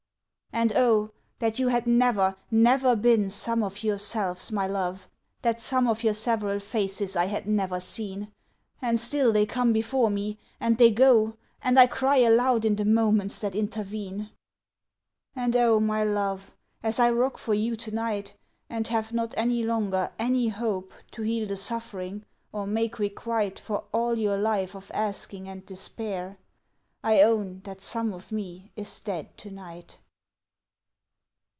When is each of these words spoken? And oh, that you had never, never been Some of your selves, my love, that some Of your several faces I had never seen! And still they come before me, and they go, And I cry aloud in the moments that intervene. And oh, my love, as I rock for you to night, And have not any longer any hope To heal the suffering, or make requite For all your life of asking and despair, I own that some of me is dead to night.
And 0.53 0.73
oh, 0.75 1.11
that 1.39 1.59
you 1.59 1.69
had 1.69 1.87
never, 1.87 2.35
never 2.51 2.93
been 2.93 3.29
Some 3.29 3.63
of 3.63 3.83
your 3.83 3.97
selves, 3.97 4.51
my 4.51 4.67
love, 4.67 5.07
that 5.43 5.61
some 5.61 5.87
Of 5.87 6.03
your 6.03 6.13
several 6.13 6.59
faces 6.59 7.15
I 7.15 7.27
had 7.27 7.47
never 7.47 7.79
seen! 7.79 8.33
And 8.81 8.99
still 8.99 9.31
they 9.31 9.45
come 9.45 9.71
before 9.71 10.09
me, 10.09 10.37
and 10.59 10.77
they 10.77 10.91
go, 10.91 11.37
And 11.61 11.79
I 11.79 11.87
cry 11.87 12.17
aloud 12.17 12.65
in 12.65 12.75
the 12.75 12.83
moments 12.83 13.39
that 13.39 13.55
intervene. 13.55 14.29
And 15.37 15.55
oh, 15.55 15.79
my 15.79 16.03
love, 16.03 16.53
as 16.83 16.99
I 16.99 17.11
rock 17.11 17.37
for 17.37 17.53
you 17.53 17.77
to 17.77 17.91
night, 17.91 18.35
And 18.69 18.85
have 18.89 19.13
not 19.13 19.33
any 19.37 19.63
longer 19.63 20.11
any 20.19 20.49
hope 20.49 20.91
To 21.11 21.21
heal 21.21 21.47
the 21.47 21.55
suffering, 21.55 22.25
or 22.51 22.67
make 22.67 22.99
requite 22.99 23.57
For 23.57 23.85
all 23.93 24.19
your 24.19 24.37
life 24.37 24.75
of 24.75 24.91
asking 24.93 25.47
and 25.47 25.65
despair, 25.65 26.37
I 27.05 27.21
own 27.21 27.61
that 27.63 27.79
some 27.79 28.11
of 28.11 28.33
me 28.33 28.73
is 28.75 28.99
dead 28.99 29.35
to 29.37 29.49
night. 29.49 29.97